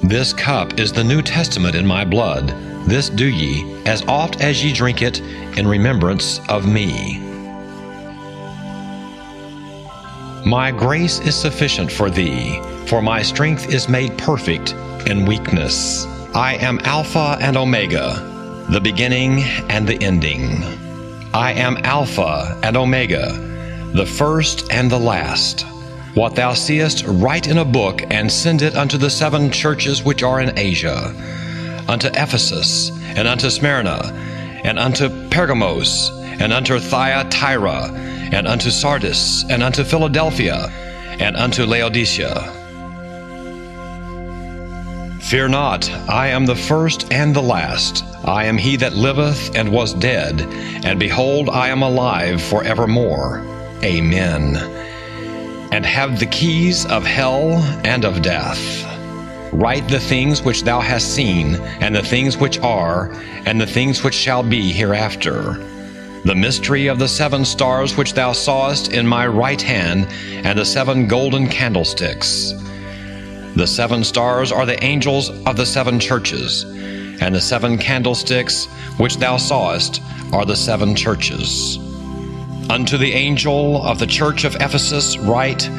[0.02, 2.48] This cup is the New Testament in my blood.
[2.88, 5.20] This do ye, as oft as ye drink it,
[5.58, 7.20] in remembrance of me.
[10.46, 14.74] My grace is sufficient for thee, for my strength is made perfect
[15.06, 16.06] in weakness.
[16.34, 20.64] I am Alpha and Omega, the beginning and the ending.
[21.34, 23.51] I am Alpha and Omega,
[23.94, 25.66] the first and the last.
[26.14, 30.24] What thou seest, write in a book and send it unto the seven churches which
[30.24, 31.14] are in Asia
[31.88, 34.00] unto Ephesus, and unto Smyrna,
[34.64, 37.92] and unto Pergamos, and unto Thyatira
[38.32, 40.70] and unto Sardis, and unto Philadelphia,
[41.20, 42.58] and unto Laodicea.
[45.22, 48.04] Fear not, I am the first and the last.
[48.26, 50.42] I am he that liveth and was dead,
[50.86, 53.51] and behold, I am alive for evermore.
[53.84, 54.58] Amen.
[55.72, 58.86] And have the keys of hell and of death.
[59.54, 63.12] Write the things which thou hast seen, and the things which are,
[63.46, 65.60] and the things which shall be hereafter
[66.24, 70.08] the mystery of the seven stars which thou sawest in my right hand,
[70.46, 72.54] and the seven golden candlesticks.
[73.56, 76.64] The seven stars are the angels of the seven churches,
[77.22, 78.68] and the seven candlesticks
[78.98, 81.80] which thou sawest are the seven churches.
[82.70, 85.70] Unto the angel of the church of Ephesus write,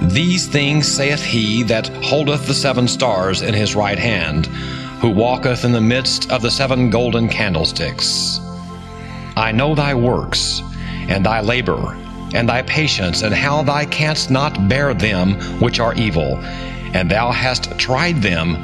[0.00, 4.46] These things saith he that holdeth the seven stars in his right hand,
[5.00, 8.38] who walketh in the midst of the seven golden candlesticks.
[9.36, 10.62] I know thy works,
[11.08, 11.96] and thy labor,
[12.34, 16.38] and thy patience, and how thou canst not bear them which are evil,
[16.94, 18.56] and thou hast tried them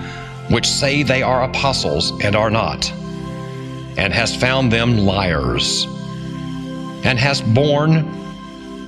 [0.50, 2.90] which say they are apostles and are not,
[3.96, 5.86] and hast found them liars,
[7.08, 8.06] and hast borne,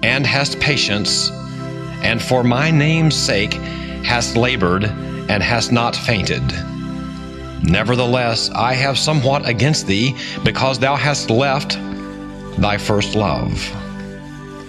[0.03, 1.31] and hast patience,
[2.03, 3.55] and for my name's sake
[4.05, 6.43] hast labored, and hast not fainted.
[7.63, 10.15] Nevertheless, I have somewhat against thee,
[10.45, 11.79] because thou hast left
[12.59, 13.55] thy first love.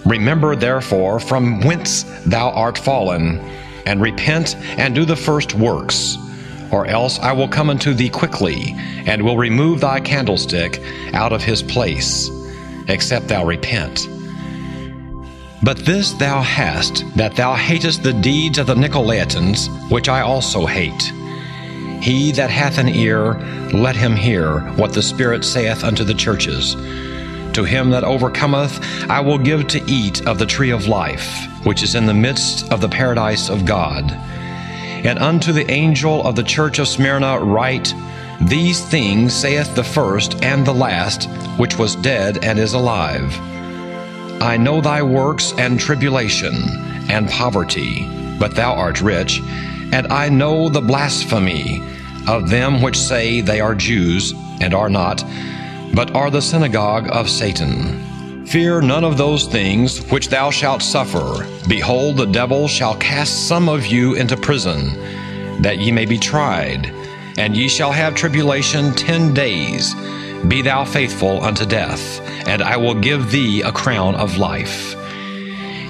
[0.06, 3.38] Remember, therefore, from whence thou art fallen,
[3.86, 6.18] and repent and do the first works,
[6.72, 8.74] or else I will come unto thee quickly,
[9.06, 10.82] and will remove thy candlestick
[11.14, 12.30] out of his place,
[12.92, 14.08] except thou repent.
[15.64, 20.66] But this thou hast, that thou hatest the deeds of the Nicolaitans, which I also
[20.66, 21.04] hate.
[22.02, 23.36] He that hath an ear,
[23.72, 26.74] let him hear what the Spirit saith unto the churches.
[27.54, 28.80] To him that overcometh,
[29.10, 32.72] I will give to eat of the tree of life, which is in the midst
[32.72, 34.12] of the paradise of God.
[34.12, 37.94] And unto the angel of the church of Smyrna write,
[38.48, 43.32] These things saith the first and the last, which was dead and is alive.
[44.42, 46.56] I know thy works and tribulation
[47.08, 48.08] and poverty,
[48.40, 49.42] but thou art rich,
[49.94, 51.84] and I know the blasphemy
[52.28, 55.24] of them which say they are Jews and are not,
[55.94, 58.46] but are the synagogue of Satan.
[58.48, 61.48] Fear none of those things which thou shalt suffer.
[61.70, 66.92] Behold, the devil shall cast some of you into prison, that ye may be tried
[67.38, 69.94] and ye shall have tribulation ten days.
[70.48, 74.96] Be thou faithful unto death, and I will give thee a crown of life.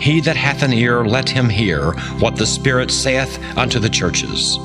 [0.02, 4.58] He that hath an ear, let him hear what the Spirit saith unto the churches.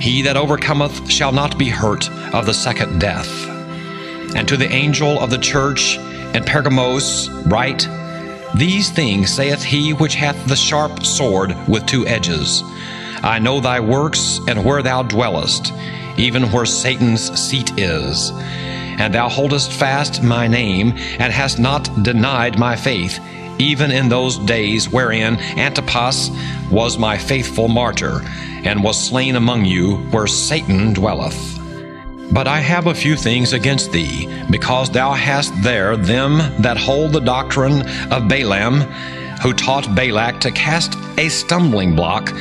[0.00, 3.30] He that overcometh shall not be hurt of the second death.
[4.34, 5.96] And to the angel of the church
[6.34, 7.88] in Pergamos write,
[8.56, 12.62] These things saith he which hath the sharp sword with two edges.
[13.22, 15.72] I know thy works and where thou dwellest,
[16.16, 18.30] even where Satan's seat is.
[19.00, 23.20] And thou holdest fast my name, and hast not denied my faith,
[23.58, 26.30] even in those days wherein Antipas
[26.70, 28.22] was my faithful martyr,
[28.64, 31.58] and was slain among you where Satan dwelleth.
[32.32, 37.12] But I have a few things against thee, because thou hast there them that hold
[37.12, 38.80] the doctrine of Balaam,
[39.42, 42.32] who taught Balak to cast a stumbling block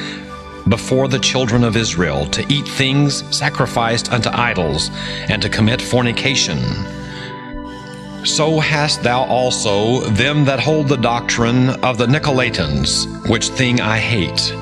[0.70, 4.90] before the children of Israel to eat things sacrificed unto idols
[5.30, 6.60] and to commit fornication.
[8.26, 14.00] So hast thou also them that hold the doctrine of the Nicolaitans, which thing I
[14.00, 14.54] hate.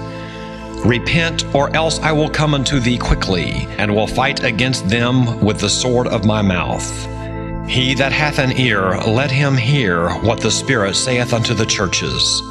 [0.86, 5.60] Repent, or else I will come unto thee quickly, and will fight against them with
[5.60, 6.88] the sword of my mouth.
[7.68, 12.44] He that hath an ear, let him hear what the Spirit saith unto the churches.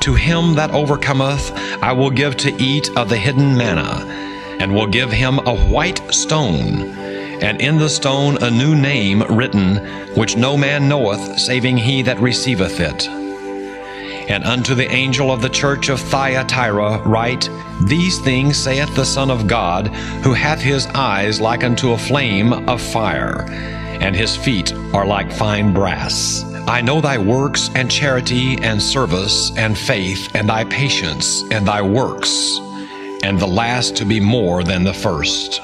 [0.00, 4.06] To him that overcometh, I will give to eat of the hidden manna,
[4.60, 6.82] and will give him a white stone,
[7.42, 9.76] and in the stone a new name written,
[10.14, 13.08] which no man knoweth, saving he that receiveth it.
[14.28, 17.48] And unto the angel of the church of Thyatira write,
[17.86, 19.88] These things saith the Son of God,
[20.22, 23.46] who hath his eyes like unto a flame of fire,
[24.00, 26.44] and his feet are like fine brass.
[26.68, 31.80] I know thy works and charity and service and faith and thy patience and thy
[31.80, 32.58] works,
[33.22, 35.62] and the last to be more than the first.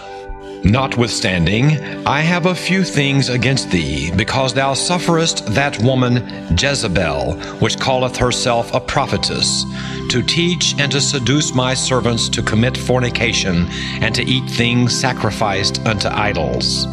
[0.64, 6.26] Notwithstanding, I have a few things against thee, because thou sufferest that woman
[6.58, 9.66] Jezebel, which calleth herself a prophetess,
[10.08, 13.66] to teach and to seduce my servants to commit fornication
[14.00, 16.86] and to eat things sacrificed unto idols.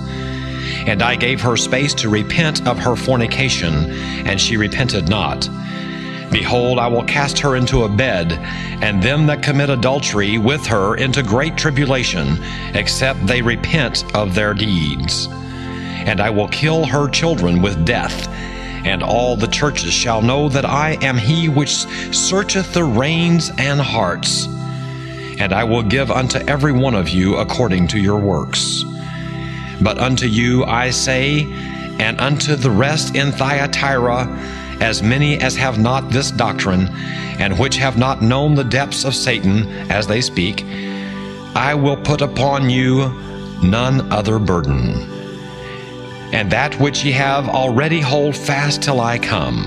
[0.88, 3.74] And I gave her space to repent of her fornication,
[4.28, 5.48] and she repented not.
[6.32, 8.32] Behold, I will cast her into a bed,
[8.82, 12.38] and them that commit adultery with her into great tribulation,
[12.74, 15.28] except they repent of their deeds.
[15.30, 18.30] And I will kill her children with death,
[18.86, 21.76] and all the churches shall know that I am he which
[22.16, 24.48] searcheth the reins and hearts.
[25.38, 28.84] And I will give unto every one of you according to your works.
[29.82, 31.46] But unto you I say,
[32.00, 34.28] and unto the rest in Thyatira,
[34.80, 36.88] as many as have not this doctrine,
[37.40, 40.64] and which have not known the depths of Satan, as they speak,
[41.56, 43.10] I will put upon you
[43.64, 45.10] none other burden.
[46.34, 49.66] And that which ye have already hold fast till I come.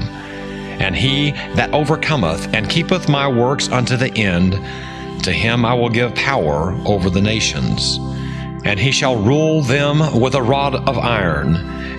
[0.81, 4.53] And he that overcometh and keepeth my works unto the end,
[5.25, 7.99] to him I will give power over the nations
[8.65, 11.57] and he shall rule them with a rod of iron.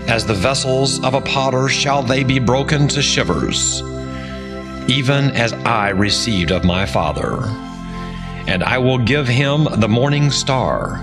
[0.07, 3.82] As the vessels of a potter shall they be broken to shivers,
[4.88, 7.43] even as I received of my Father.
[8.47, 10.97] And I will give him the morning star.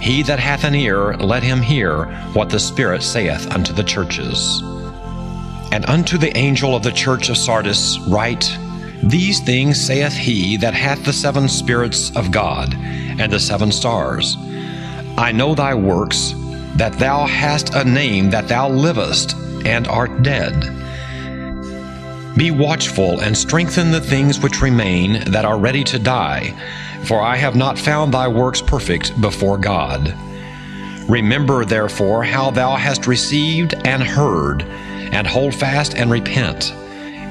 [0.00, 4.62] He that hath an ear, let him hear what the Spirit saith unto the churches.
[5.70, 8.56] And unto the angel of the church of Sardis write,
[9.02, 14.36] These things saith he that hath the seven spirits of God and the seven stars.
[15.18, 16.32] I know thy works,
[16.76, 20.54] that thou hast a name, that thou livest and art dead.
[22.36, 26.54] Be watchful and strengthen the things which remain that are ready to die,
[27.02, 30.14] for I have not found thy works perfect before God.
[31.08, 36.72] Remember therefore how thou hast received and heard, and hold fast and repent.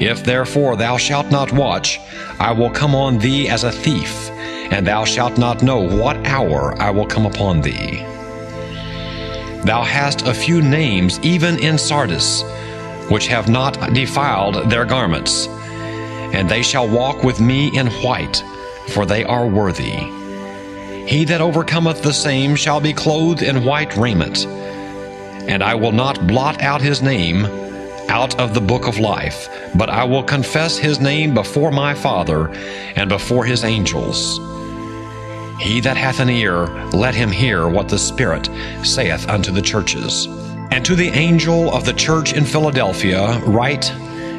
[0.01, 2.01] If therefore thou shalt not watch,
[2.37, 4.29] I will come on thee as a thief
[4.71, 8.03] and thou shalt not know what hour I will come upon thee.
[9.63, 12.43] Thou hast a few names even in Sardis,
[13.09, 18.43] which have not defiled their garments, and they shall walk with me in white,
[18.89, 19.95] for they are worthy.
[21.07, 24.45] He that overcometh the same shall be clothed in white raiment.
[25.47, 27.45] And I will not blot out his name
[28.09, 32.49] out of the book of life, but I will confess his name before my Father
[32.95, 34.39] and before his angels.
[35.59, 38.49] He that hath an ear, let him hear what the Spirit
[38.83, 40.27] saith unto the churches.
[40.71, 43.91] And to the angel of the church in Philadelphia write,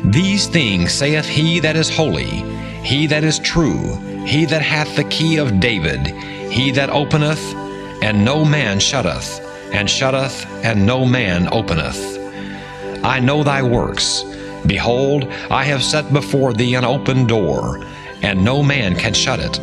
[0.04, 2.44] These things saith he that is holy,
[2.84, 6.06] he that is true, he that hath the key of David,
[6.52, 7.42] he that openeth,
[8.02, 9.40] and no man shutteth,
[9.72, 12.16] and shutteth, and no man openeth.
[13.04, 14.22] I know thy works.
[14.66, 17.84] Behold, I have set before thee an open door,
[18.22, 19.58] and no man can shut it.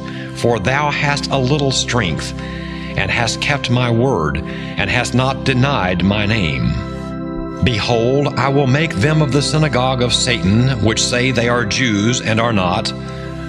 [0.45, 6.05] For thou hast a little strength, and hast kept my word, and hast not denied
[6.05, 7.63] my name.
[7.63, 12.21] Behold, I will make them of the synagogue of Satan, which say they are Jews
[12.21, 12.93] and are not,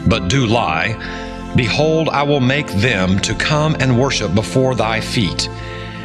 [0.08, 0.96] but do lie.
[1.54, 5.50] Behold, I will make them to come and worship before thy feet,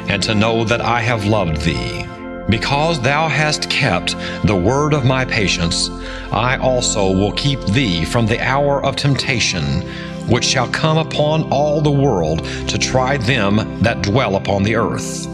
[0.09, 2.05] and to know that I have loved thee.
[2.49, 5.89] Because thou hast kept the word of my patience,
[6.33, 9.87] I also will keep thee from the hour of temptation,
[10.27, 15.27] which shall come upon all the world to try them that dwell upon the earth.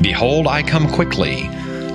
[0.00, 1.42] Behold, I come quickly.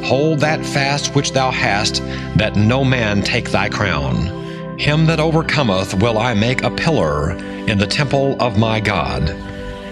[0.03, 2.01] Hold that fast which thou hast,
[2.37, 4.77] that no man take thy crown.
[4.79, 9.29] Him that overcometh will I make a pillar in the temple of my God,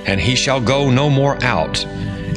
[0.06, 1.86] and he shall go no more out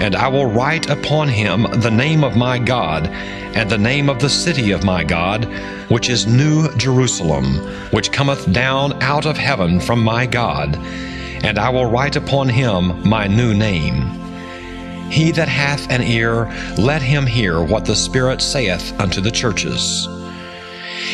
[0.00, 4.20] and I will write upon him the name of my God, and the name of
[4.20, 5.44] the city of my God,
[5.88, 7.56] which is New Jerusalem,
[7.90, 13.08] which cometh down out of heaven from my God, and I will write upon him
[13.08, 14.02] my new name.
[15.10, 16.44] He that hath an ear,
[16.76, 20.06] let him hear what the Spirit saith unto the churches.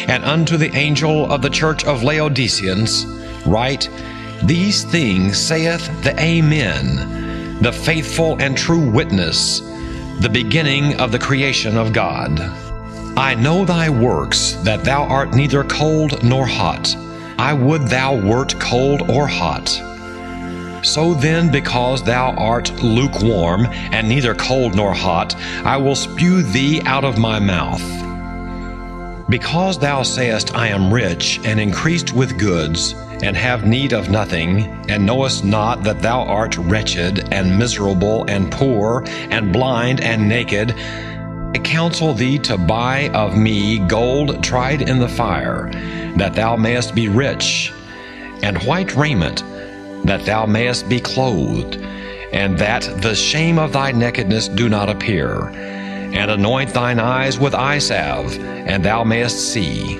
[0.08, 3.06] And unto the angel of the church of Laodiceans,
[3.46, 3.88] write,
[4.42, 9.60] These things saith the Amen the faithful and true witness,
[10.20, 12.40] the beginning of the creation of God.
[13.16, 16.96] I know thy works, that thou art neither cold nor hot.
[17.38, 19.68] I would thou wert cold or hot.
[20.84, 25.34] So then, because thou art lukewarm, and neither cold nor hot,
[25.64, 28.03] I will spew thee out of my mouth.
[29.28, 34.64] Because thou sayest, I am rich and increased with goods, and have need of nothing,
[34.90, 40.74] and knowest not that thou art wretched, and miserable, and poor, and blind, and naked,
[40.76, 45.70] I counsel thee to buy of me gold tried in the fire,
[46.16, 47.72] that thou mayest be rich,
[48.42, 49.42] and white raiment,
[50.04, 51.76] that thou mayest be clothed,
[52.32, 55.50] and that the shame of thy nakedness do not appear,
[56.14, 59.98] and anoint thine eyes with eye salve, and thou mayest see.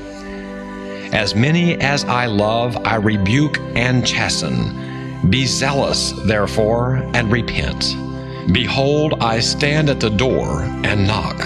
[1.12, 5.28] As many as I love, I rebuke and chasten.
[5.28, 7.96] Be zealous, therefore, and repent.
[8.52, 11.36] Behold, I stand at the door and knock.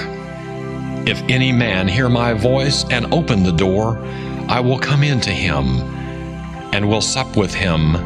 [1.08, 3.98] If any man hear my voice and open the door,
[4.48, 5.80] I will come in to him,
[6.74, 7.96] and will sup with him,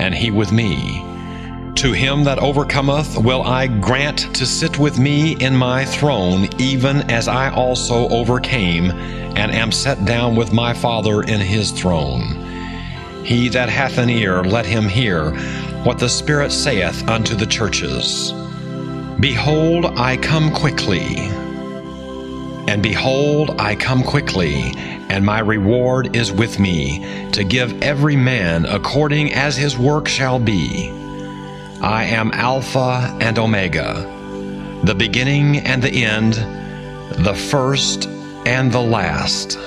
[0.00, 1.11] and he with me.
[1.76, 7.10] To him that overcometh will I grant to sit with me in my throne, even
[7.10, 12.36] as I also overcame, and am set down with my Father in his throne.
[13.24, 15.32] He that hath an ear, let him hear
[15.82, 18.32] what the Spirit saith unto the churches.
[19.18, 21.16] Behold, I come quickly.
[22.68, 24.72] And behold, I come quickly,
[25.08, 30.38] and my reward is with me, to give every man according as his work shall
[30.38, 31.01] be.
[31.82, 34.08] I am Alpha and Omega,
[34.84, 36.34] the beginning and the end,
[37.24, 38.06] the first
[38.46, 39.58] and the last.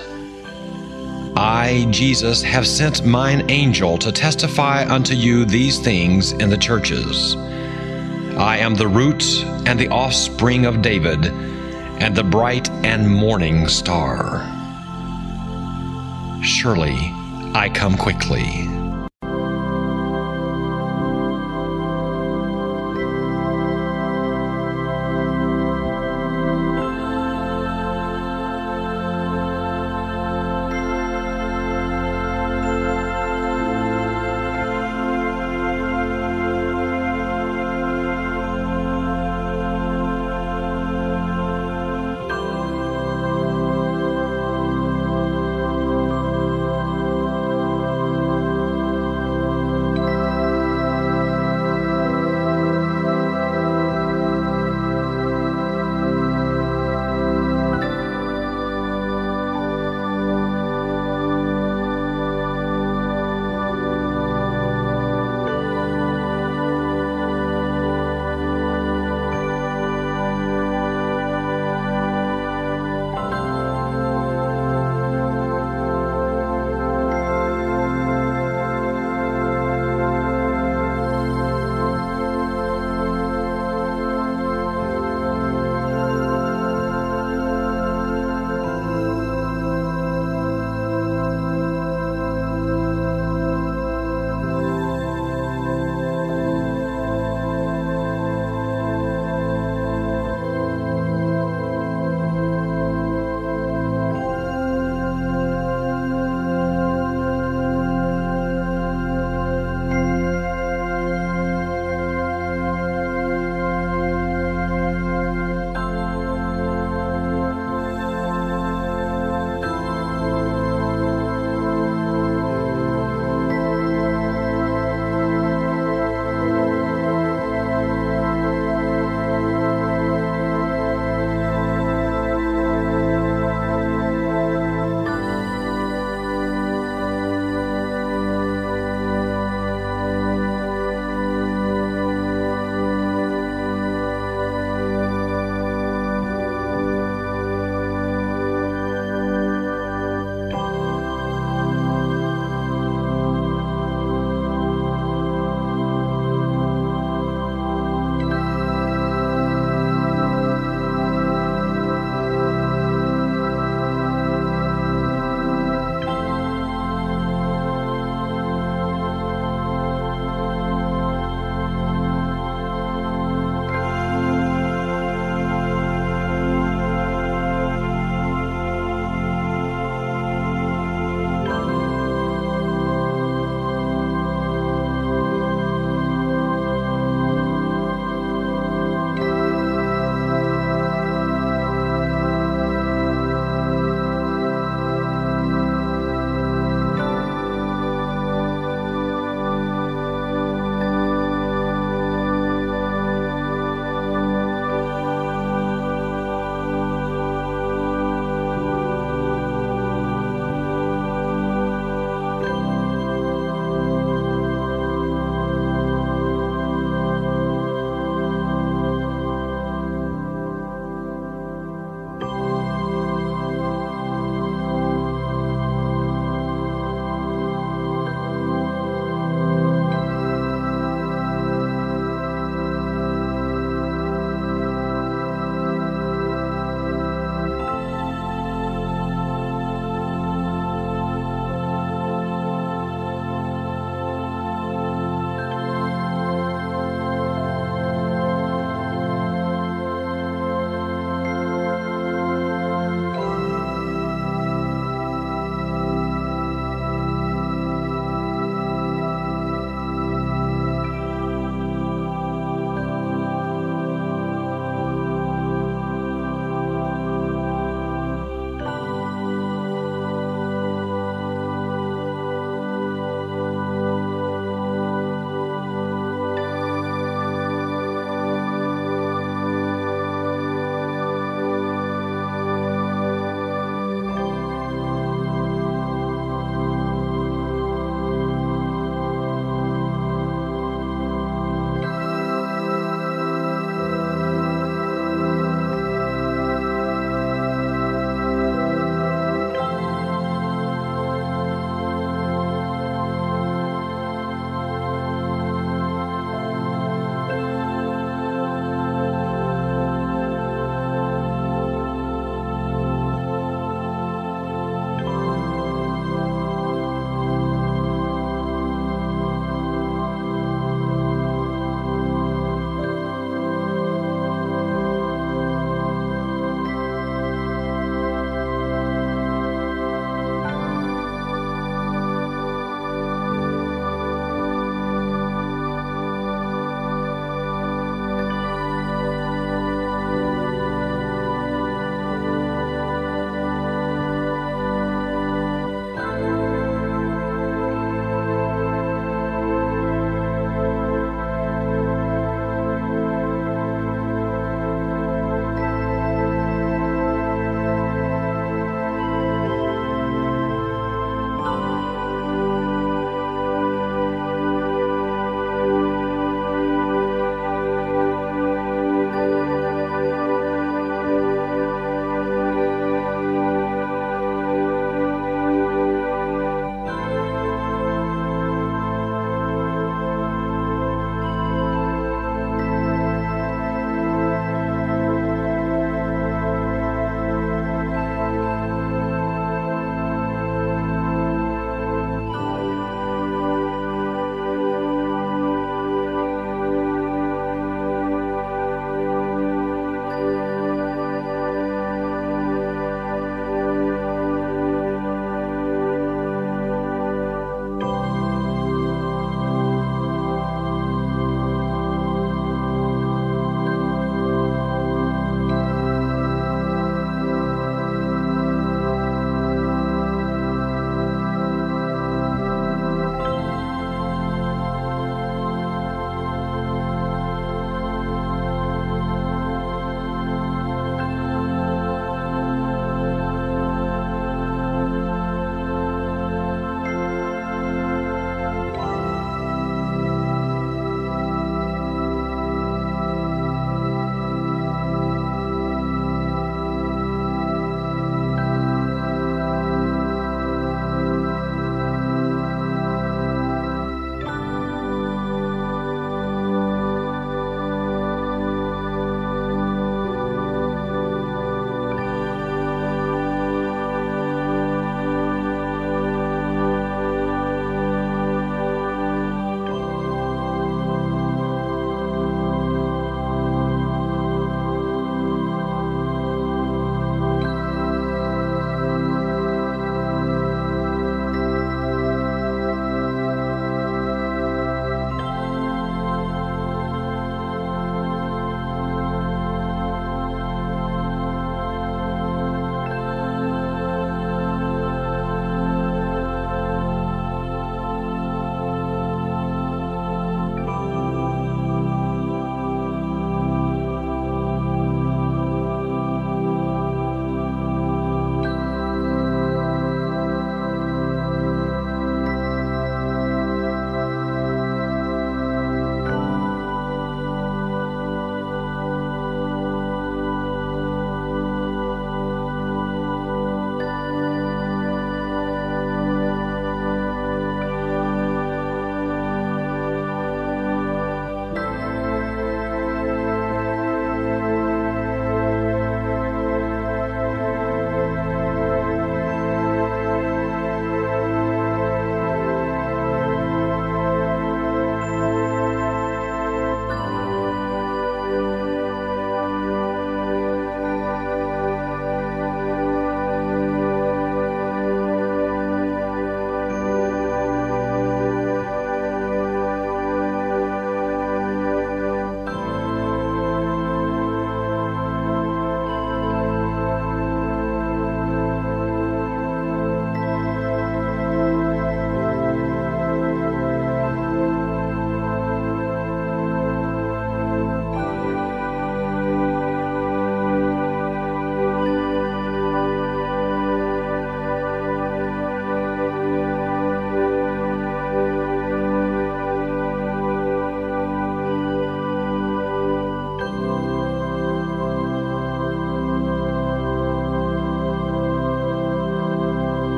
[1.36, 7.36] I, Jesus, have sent mine angel to testify unto you these things in the churches.
[8.38, 9.26] I am the root
[9.66, 14.39] and the offspring of David, and the bright and morning star.
[16.41, 16.95] Surely
[17.53, 18.74] I come quickly.